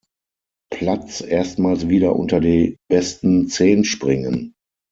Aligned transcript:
Platz 0.71 1.21
erstmals 1.21 1.87
wieder 1.87 2.15
unter 2.15 2.39
die 2.39 2.77
besten 2.89 3.49
zehn 3.49 3.83
springen. 3.83 4.55